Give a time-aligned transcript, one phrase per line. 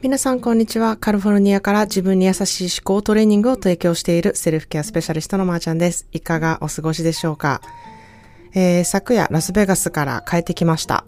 [0.00, 0.96] 皆さん、こんにちは。
[0.96, 6.06] カリフォルニアから自分に優しい思考トレーニングを提供しているセルフケアスペシャリストのまーちゃんです。
[6.12, 7.60] いかがお過ごしでしょうか、
[8.54, 11.04] えー、昨夜、ラスベガスから帰ってきました。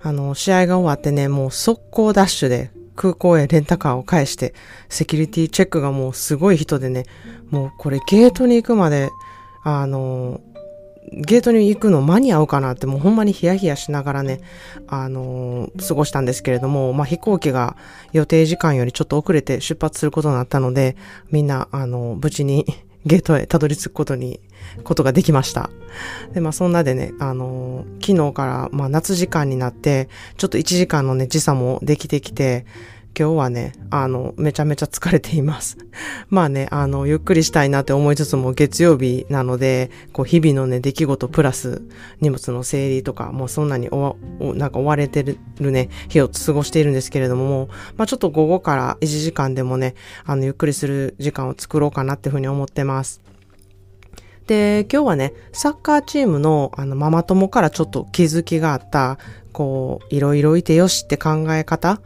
[0.00, 4.54] あの、試合が終わってね、もう速攻ダッシュで空港へレンタカーを返して、
[4.88, 7.06] セキュリティチェックがもうすごい人でね、
[7.50, 9.10] もうこれゲートに行くまで、
[9.64, 10.40] あの、
[11.12, 14.40] ゲートに行くの間に合うかなってもうほんまにヒヤヒヤしながらね、
[14.86, 17.76] あのー、過ごしたんですけれども、まあ、飛行機が
[18.12, 20.96] 予定時間よりちょっと遅れて出発することになったので、
[21.30, 22.66] みんな、あのー、無事に
[23.06, 24.40] ゲートへたどり着くことに、
[24.84, 25.70] ことができました。
[26.34, 32.66] で、まあそんなでね、あのー、昨日から、まあ夏時間になって、ちょっと1時間のね、時差もできてきて、
[33.18, 35.76] 今日はね、あの、めちゃめちゃ疲れています。
[36.30, 41.82] まあね、あの、ゆっくりしたいなって思いつつも月曜日なので、こう、日々のね、出来事プラス
[42.20, 45.36] 荷物の整理とか、もうそんなにお、おなんか追われてる
[45.72, 53.20] ね、日を過ごしているんですけれども、まあちょっと午後から1時間でもね、あの、ゆっくりする時間を作ろうかなっていうふうに思ってます。
[54.46, 59.18] で、今日はね、サッカーチームのあのママ友からちょっと気づきがあった、
[59.58, 62.00] こう、いろいろいてよしって考え方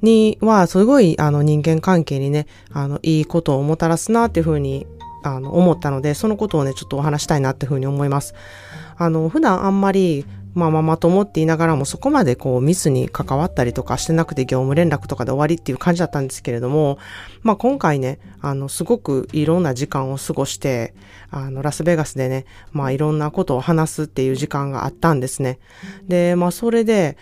[0.00, 4.86] には、すごい、あの、人間関係にね、あの、いいことをもたらすなっていうふうに、
[5.22, 8.34] あの、思ったので、そのことをね、ちょっとお話したいなっていうふうに思います。
[8.96, 16.98] あの、普段あんまり、まあママ友って言いながらもそこまでこうミスに関わったりとかしてなくて業務連絡とかで終わりっていう感じだったんですけれども、
[17.42, 20.94] まあ今回ね、あのすごくいろんな時間を過ごして、
[21.30, 25.58] あのラスベガスでね、まあいろんなことを話すっていう時間があったんですね。
[26.06, 27.16] で、まあそれで、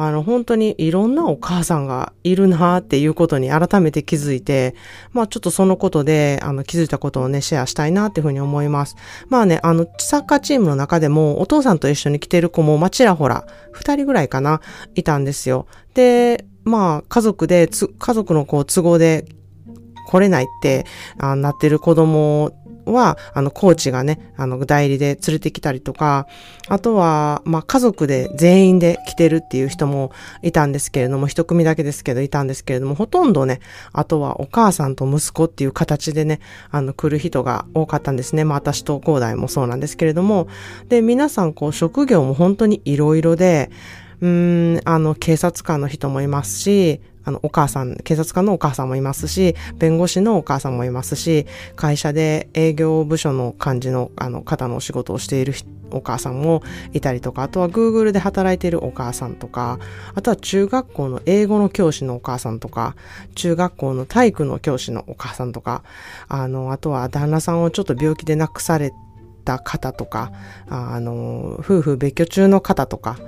[0.00, 4.76] あの、本当にいろんなお母さんがいるなっていうことに改めて気づいて、
[5.10, 8.94] まあちょっとそのことで、あの、気づいたことをね、シェアしたいなっていうふうに思います。
[9.28, 14.60] まあね、あの、サッカーチームの中でも、お父さんと一緒に来てる子も、まあちらほら、二人ぐらいかな、
[14.94, 15.66] いたんですよ。
[15.94, 19.24] で、まあ家族で、家族のこう都合で
[20.08, 20.86] 来れないって
[21.18, 22.52] あなってる子供
[22.92, 26.26] は、あの、コーチがね、あの、代理で連れてきたりとか、
[26.68, 30.12] あとは、まあ、家族で全員で来てるっていう人も
[30.42, 33.60] いたんですけれども、一組だけですけどいたんですけれども、ほとんどね、
[33.92, 36.40] あとはお母さんと息子っていう形でね、
[36.70, 38.44] あの、来る人が多かったんですね。
[38.44, 40.48] まあ、私と高大もそうなんですけれども、
[40.88, 43.70] で、皆さん、こう、職業も本当にいろいろで、
[44.20, 51.46] うん、あの、警察官の人もいますし、あの、お母さん、警察官のお母さんもいますし、弁護士のお母さんもいますし、
[51.76, 55.52] 会社で営業部署の感じの、あの、方のお仕事をしている
[55.90, 56.62] お母さんも
[56.92, 59.78] いたりとか、あとは Google で働いているお母さんとか、
[60.14, 62.96] あとは中学校の英語の教師のお母さんとか、
[63.34, 65.82] 中学校の体育の教師のお母さんとか、
[66.28, 68.92] あの、あとは旦那さんをちょっと病気で亡くされ
[69.44, 70.32] た方とか、
[70.68, 73.18] あの、夫婦別居中の方とか、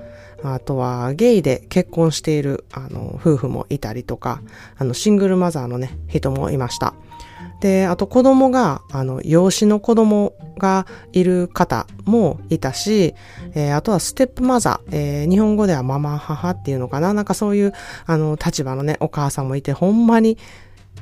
[0.43, 4.41] あとはゲイで結婚しているあの夫婦もいたりとか、
[4.79, 6.95] あのシングルマザーのね、人もいました。
[7.61, 13.15] で、あと子供が、あの、養子の子供がいる方もいたし、
[13.55, 17.13] えー、あとはステップマザー、えー、日本語ではママ母っていうのかな？
[17.13, 17.75] なんかそういう、
[18.07, 20.39] あの、立場のね、お母さんもいて、ほんまに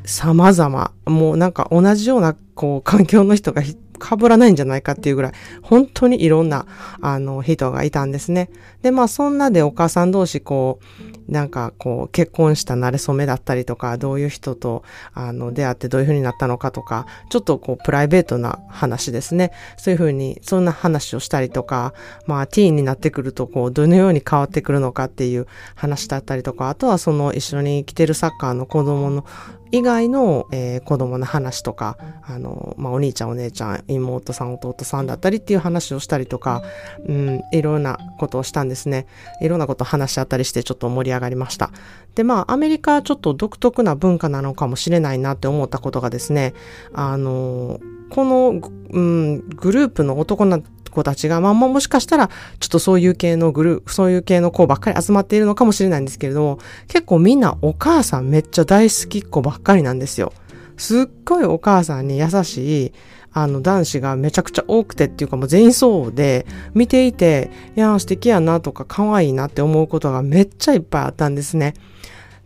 [0.05, 3.63] 様々、もうなんか同じような、こう、環境の人が
[3.99, 5.33] 被らないんじゃないかっていうぐらい、
[5.63, 6.67] 本当にいろんな、
[7.01, 8.51] あの、人がいたんですね。
[8.83, 10.81] で、まあ、そんなでお母さん同士、こ
[11.29, 14.83] う、なんか、こう、結婚した慣れ初めだったりとか、どういう人と、
[15.13, 19.53] あの、出会ってどういう風になったのかとか、ちょっとこう、プライベートな話ですね。
[19.77, 21.93] そういう風に、そんな話をしたりとか、
[22.27, 29.25] まあ、ティーンになってくると、こう、どのように変わってくるのかっていう話だったりとか、あとはその一緒に来てるサッカーの子供の
[29.71, 36.63] 以外の、えー、子供の話とか、あの、まあ、お兄ちゃんお姉ちゃん、妹さん弟さんだったりっていう話をしたりとか、
[37.07, 39.07] うん、いろんなことをしたんですね。
[39.41, 41.71] いろんなことを話し合ったりしてちょっと盛り上がりました。
[42.15, 46.55] で、まあ、アメリカはちょっと独特な文化なのかもしれないなって思ったことがですね、
[46.93, 47.81] あの、
[48.11, 48.61] この、
[48.91, 60.33] うん、グループの男の子たちが、まあ、もしかしたら、ちょっとそういう系のグループ、そういう系の子ばっかり集まっているのかもしれないんですけれども、結構みんなお母さんめっちゃ大好きっ子ばっかりなんですよ。
[60.77, 62.93] すっごいお母さんに優しい、
[63.33, 71.75] あの男子がめちゃくちゃ多くてっていうかもう全員そうで、見ていて、いや、素敵やなとか可愛いなって思うことがめっちゃいっぱいあったんですね。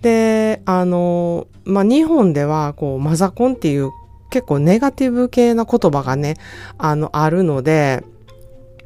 [0.01, 3.91] で、あの、まあ、日本ではこうマザコンっていう
[4.33, 6.37] 結構ネガティブ系な言葉がね、
[6.79, 8.03] あの、あるので、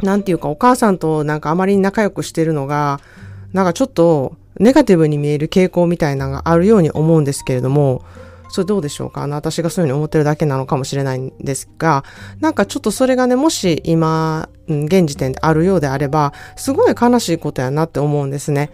[0.03, 3.01] なんていうかお母さんとなんかあまり仲良くしてるのが、
[3.55, 8.03] なんかちょっとネガティブに見える傾向みたいなのがあるように思うんですけれども、
[8.49, 9.23] それどうでしょうか？
[9.23, 12.05] あの、私がそういうふうに思ってるだけなのかもしれないんですが、
[12.41, 18.71] なんかちょっとそれがね、もし今、現時点であるようであれば、すごい悲しいことやなって思うんですね。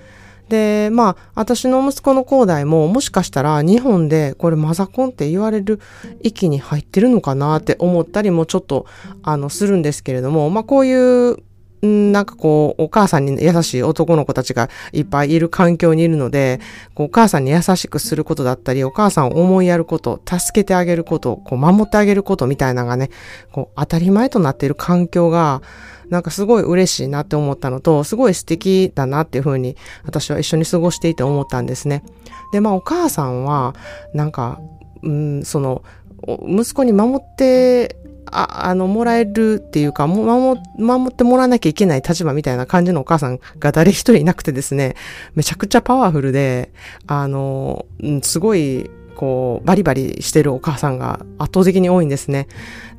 [0.53, 5.81] で、まあ、私の息子の兄弟も、もしかしたら日本でこれマザコンって言われる
[6.23, 8.85] 域に入ってるのかなって思ったりもちょっと、
[9.23, 11.39] あの、するんですけれども、まあ、こういう
[11.81, 16.61] なんかこう、お母さんに優しい男の子たちがいっぱいいる環境にいるので、
[16.95, 23.09] こうお母さんに優しくすることだったり、お母さんを思いやること、助けてあげること、こう守ってあげることみたいなのがね、
[23.51, 25.63] こう当たり前となっている環境が、
[26.13, 32.05] なんかすごい嬉しいなって思ったのと、すごい素敵だなっていうふうに私は一緒に過ごしていて思ったんですね。
[32.53, 33.75] で、まあお母さんは、
[34.13, 34.61] なんか、
[35.03, 35.83] うん、その、
[36.47, 44.97] 息子に守ってああの、もらえるっていうか、守、守ってもらわなきゃいけない立場みたいな感じのお母さんが誰一人いなくてですね、
[45.35, 46.73] めちゃくちゃパワフルで、
[47.07, 47.87] あの、
[48.23, 52.49] すごい、こう、バリバリしてるお母さんが圧倒的に多いんですね。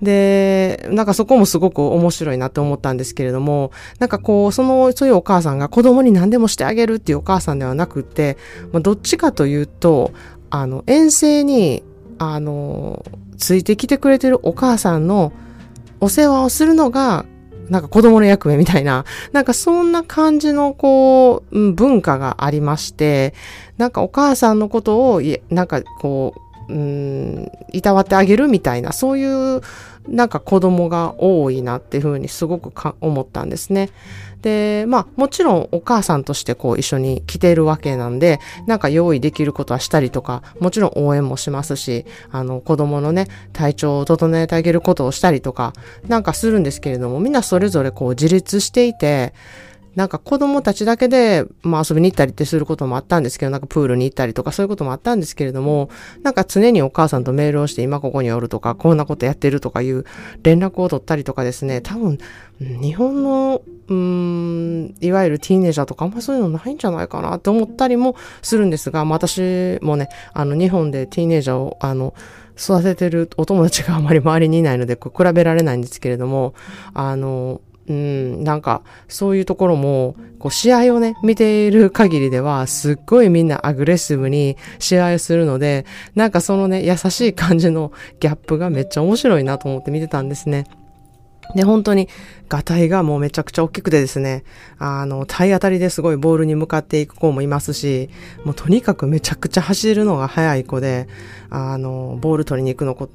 [0.01, 8.37] で、なんかそこもすごく面白いなって思ったんですけれども、なんかこう、その、そういうお母さんが子供に何でもしてあげるっていうお母さんではなくて、
[8.71, 10.11] まあ、どっちかというと、
[10.49, 11.83] あの、遠征に、
[12.19, 13.03] あの、
[13.37, 15.33] ついてきてくれてるお母さんの
[15.99, 17.25] お世話をするのが、
[17.69, 23.33] なんか子供の役目みたいな、なんかそんな感じのこう、文化がありまして、
[23.77, 26.33] なんかお母さんのことを、なんかこ
[26.69, 29.61] う、うん、いたわってあげるみたいな、そういう
[30.07, 33.89] なんか子供が多いなっていうふうにすごく思ったんですね。
[34.41, 45.73] で、まあもちろんお母さんとしてこう一緒に来てるわけなんで、なんか用意できることはしたりとか、もちろん応援もしますし、あの子供のね、体調を整えてあげることをしたりとか、
[46.07, 49.33] なんかするんですけれども、みんなそれぞれこう自立していて、
[49.95, 55.89] なんか子供たちだけで、まあ遊びに行ったりってすることもあったんですけど、なんかプールに行ったりとかそういうこともあったんですけれども、
[56.23, 60.05] なんか常にお母さんとメールをして今ここにおるとか、こんなことやってるとかいう
[60.41, 62.17] 連絡を取ったりとかですね、多分、
[62.59, 72.13] 日本の、うん、いわゆるティーネージャーとかあんまそういうのないんじゃないかなって思ったりもするんですが、まあ私もね、あの日本でティーネージャーを、あの、
[72.57, 76.53] 育ててるお友達があまり周りにいないので、比べられないんですけれども、
[76.93, 85.85] あの、うん、なんか、そういうところも、こう、試合をね、見ている限りでは、すっごいみんなアグレッシブに試合するので、
[86.15, 90.65] なんかそのね、優しい感じのギャップがめっちゃ面白いなと思って見てたんですね。
[91.55, 92.09] で、本当に、
[92.49, 94.43] ガタイがもうめちゃくちゃ大きくてですね、
[94.77, 98.09] あの、体当たりですごいボールに向かっていく子もいますし、
[98.43, 101.07] もうとにかくめちゃくちゃ走るのが速い子で、
[101.49, 103.09] あの、ボール取りに行くのこ、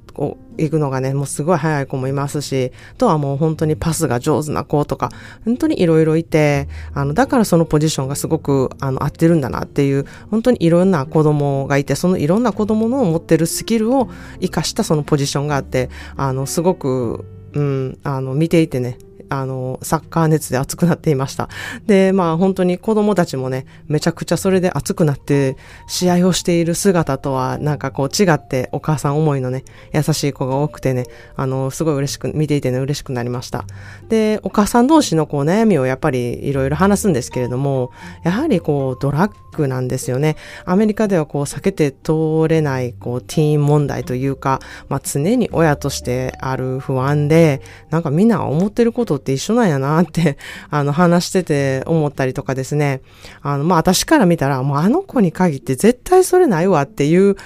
[0.56, 5.10] 行くのがね、もうすごい速い子もいますし、あとはもう本当にパスが上手な子とか、
[5.44, 14.08] 本当にいろいろいて、あの、だからそのポジションがすごく、あの、合ってるんだなっていう、本当にいろんな子供がいて、そのいろんな子供の持ってるスキルを
[14.40, 17.24] 活かしたそのポジションがあって、あの、すごく、
[17.58, 21.48] うん、あの、見ていてね、あの、サッカー熱で熱くなっていました。
[21.86, 31.04] で、まあ本当に子供たちもね、めちゃくちゃそれで熱くなって試合をしている姿とはなんかこう違ってお母さん思いのね、優しい子が多くてね、
[31.36, 33.64] あの、すごい嬉しく、見ていてね、嬉しくなりました。
[34.08, 37.90] で、お母さん同士のこう悩みをやっぱりいろいろ話すんですけれども、
[38.24, 40.36] やはりこうドラッグなんですよね。
[40.64, 47.60] アメリカではこう避けて通れないこうティーン問題というか、まあ常に親としてある不安で、
[47.90, 50.38] なんかみんな思ってることって一緒なんやなって、
[50.70, 53.02] あの、話してて思ったりとかですね。
[53.42, 57.36] あの、まあ、私から見たら、もうあの子に限って絶対それないわっていう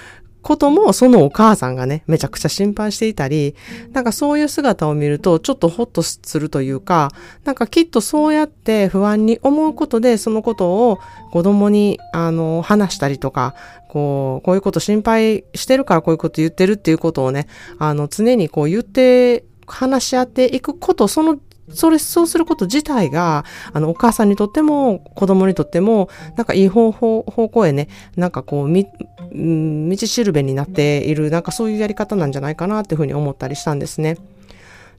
[0.43, 3.55] ことも、そのお母さんがね、めちゃくちゃ心配していたり、
[3.93, 7.13] なんかそういう姿を見ると、ちょっとホッとするというか、
[7.45, 10.99] なんかきっとそうやって不安に思うことで、そのことを
[11.31, 13.55] 子供に、あの、話したりとか、
[13.89, 17.47] こう、こういうこと心配してるからこういうこと言ってるっていうことをね、
[17.79, 21.39] あの、常にこう言って話し合っていくこと、その
[21.73, 28.87] それ、そうすること自体が、あの、お母さんにとっても、子供にとっても、なんかいい方法、方向へね、なんかこう、み、
[29.33, 34.17] 道しるべになっている、なんかそういうやり方なんじゃないかなっていうふうに思ったりしたんですね。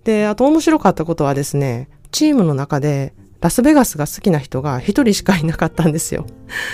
[0.03, 6.25] で、あと面白かったことはですね、チームの中で、ラスベガスが好きな人が一人しかいなかったんですよ。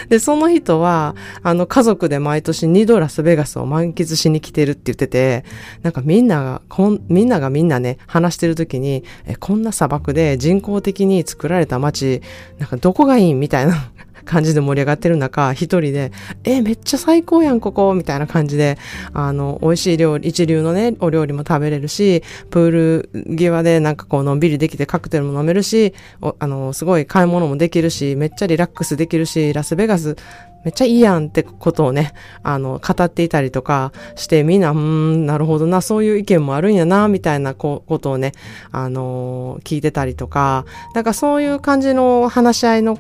[0.08, 5.46] で、その人は、あの、家族で毎年二度ラスベガスを満喫しに来てるって言ってて、
[5.82, 12.22] なんかみんなが、こん、みんながみんなね、話してる時に、え、こんな砂漠で人工的に作られた街、
[12.60, 13.92] なんかどこがいいみたいな
[14.30, 16.12] 感じで盛り上がってる中、一人で、
[16.44, 18.78] え、めっちゃ最高やん、ここみたいな感じで、
[19.12, 22.22] あの、美味しい料理、一流のね、お料理も食べれるし、
[22.52, 30.16] プール際でなんかこう、のんびりできてカクテルも飲めるし、あの、すごい買い物もできるし、めっちゃリラックスできるし、ラスベガス、
[30.64, 38.34] めっちゃいいやんってことをね、あの、語っていたりとかして、みんな、うん、なるほどな、そういう意見もあるんやな、みたいなことをね、
[38.72, 43.00] あの聞いてたりとか、なんかそういう感じの話し合いの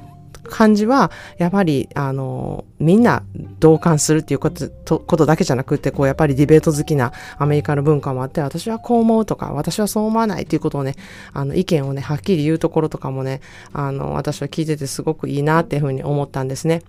[0.50, 3.24] 感じは、やっぱり、あの、みんな
[3.60, 10.96] 同感するっていうこととことだけじゃなくて、こう、やっぱりディベート好きなアメリカの文化もあって、私はこう思うとか、私はそう思わないっていうことをね、
[11.34, 13.41] あの、意見をね、はっきり言うところとかもね、
[13.74, 16.84] あの、私は聞いててすごくいいなっていうふうに思ったんですね。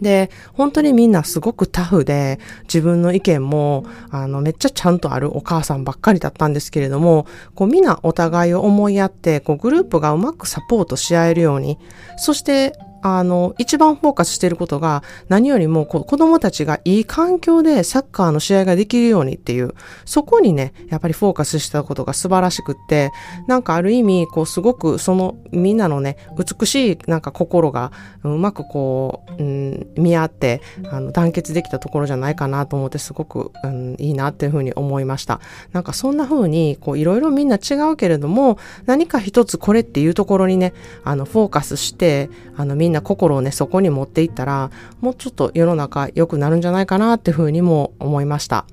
[0.00, 11.78] で、本当にみんなすごくタフで、自分の意見も、あの、めっちゃちゃんとあるお母さんばっかりだったんですけれども、こうみんなお互いを思いやって、こうグループがうまくサポートし合えるように、
[12.16, 23.12] そしてあの、一番フォーカスしていることが、何よりもこう子供たちがいい環境でサッカーの試合ができるようにっていう、そこにね、やっぱりフォーカスしたことが素晴らしくって、
[23.46, 27.92] なんかある意味、こうすごくそのみんなのね、美しいなんか心が
[28.22, 35.40] うまくこう、うん、見合って、あの、団結できたところじゃないかなと思ってすごく、うん、いいなっていうふうに思いました。
[35.72, 40.72] なんかそんな風に、こういろいろみんな違うけれども、何か一つこれっていうところにね、
[41.04, 44.70] あの、フォーカスして、あの、みんなんな心をね、そこに持っていったら、
[45.00, 48.66] もうちょっと世の中良くなるんじゃないかなっていうふうにも思いました。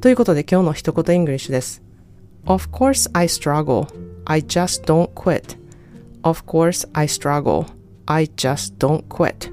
[0.00, 1.82] ということで今日の一言イングリッシュです。
[2.46, 3.88] Of course I struggle.
[4.24, 5.58] I just don't quit.
[6.22, 7.66] Of course I struggle.
[8.06, 9.52] I just don't quit.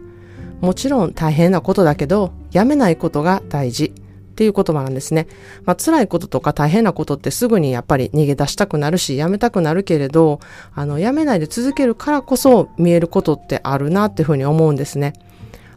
[0.61, 3.93] もちろん大変なことだけど、やめないことが大事。
[4.33, 5.27] っていう言葉なんですね。
[5.63, 10.39] まあ、辛いこととか大変なことってすぐにやっぱり逃げ出したくなるし、やめたくなるけれど、
[10.73, 15.13] あの、やめないで続けるからこそ見えることってあるなっていうふうに思うんですね。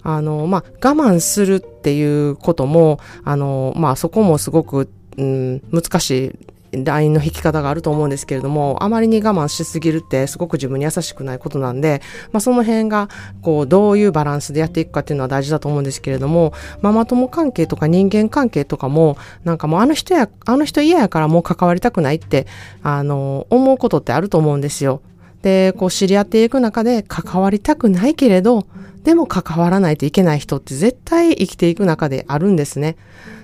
[0.03, 6.39] あの、まあ、我慢するっていうことも、あの、まあ、そこもすごく、うん、難しい
[6.85, 12.03] ラインの引き方があると思うんですけれども、あまりに我慢しすぎるってすごく自分に優しくないことなんで、
[12.33, 13.09] まあその辺が、
[13.43, 16.53] こう、どういうバランスでやっていくかっていうのは大事だと思うんですけれども、
[16.83, 22.47] ママ友関係とか人間関係とかも、なんかもうあの人や、あの人嫌やからもう関わりたくないって、
[22.83, 25.01] あの、思うことってあると思うんですよ。
[25.43, 28.67] で、こう知り合っていく中で関わりたくないけれど、
[29.07, 32.97] でも関わらないといけない人って絶対生きていく中であるんですね。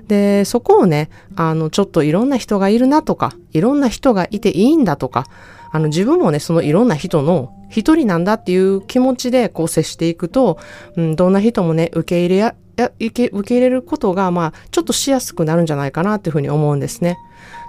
[0.08, 5.28] で、そこをね、あの、ちょっといろんな人がいるなとか、いろんな人がいていいんだとか、
[5.70, 10.58] あの、自分もね、そのいろんな人の一人なんだっていう気持ちでこう接していくと、
[10.96, 12.56] うん、どんな人もね、受け入れや、
[12.98, 17.18] 受け入れることが、まあ、ちょっとしやすくなるんじゃないかなっていうふうに思うんですね。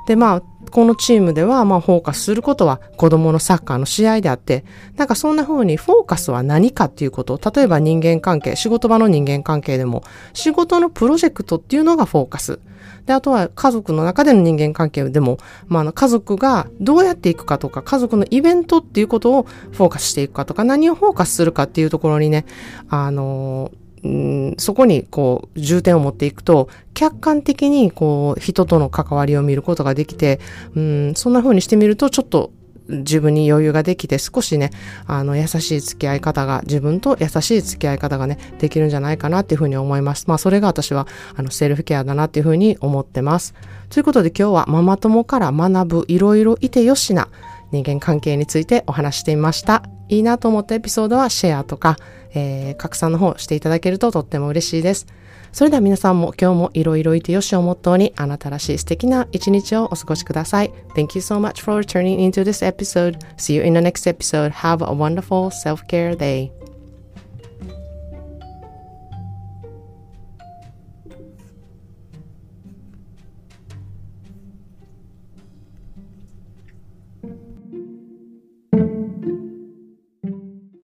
[0.07, 12.59] で、まあ、このチームでは、まあ、フォーカスすることは子供のサッカーの試合であって、なんかそんな風にフォーカスは何かっていうこと、例えば人間関係、仕事場の人間関係でも、仕事のプロジェクトっていうのがフォーカス。
[13.05, 22.45] で、あとは家族の中での人間関係でも、まあ、家族がどうやっていくかとか、家族のイベントっていうことをフォーカスしていくかとか、何をフォーカスするかっていうところにね、
[22.89, 30.39] あのーうん、そこにこう重点を持っていくと、客観的にこう人との関わりを見ることができて、
[30.75, 32.51] うん、そんな風にしてみるとちょっと
[32.89, 34.71] 自分に余裕ができて少しね、
[35.07, 40.25] あの優しい付き合い方が、自分と優しい付き合い方がね、できるんじゃないかなっていうふうに思います。
[40.27, 43.53] まあそれが私はあのセルフケアだなっていうふうに思ってます。
[43.89, 47.29] ということで今日はママ友から学ぶいろいろいてよしな
[47.71, 49.83] 人間関係についてお話してみました。
[50.13, 51.97] いいなと思ったエピソードはシェアとか、
[52.33, 55.07] えー、拡散の方していただけるととっても嬉しいです。
[55.51, 60.71] それでは皆さんも今日もいろいろいてよしをモットーにあなたらしい素敵な一日をお過ごしください。
[60.95, 63.19] Thank you so much for turning into this episode.
[63.37, 64.51] See you in the next episode.
[64.51, 66.62] Have a wonderful self-care day.